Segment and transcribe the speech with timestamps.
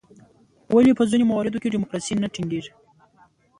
[0.73, 2.73] ولې په ځینو مواردو کې ډیموکراسي نه ټینګیږي؟